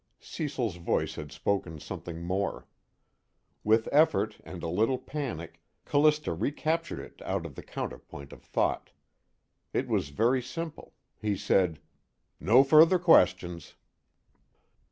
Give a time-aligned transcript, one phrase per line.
[0.23, 2.65] _Cecil's voice had spoken something more.
[3.63, 8.89] With effort and a little panic, Callista recaptured it out of the counterpoint of thought.
[9.73, 10.95] It was very simple.
[11.21, 11.79] He said:
[12.39, 13.75] "No further questions."